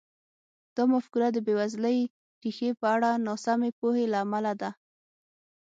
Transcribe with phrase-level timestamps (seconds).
[0.75, 1.99] دا مفکوره د بېوزلۍ
[2.41, 4.69] ریښې په اړه ناسمې پوهې له امله ده.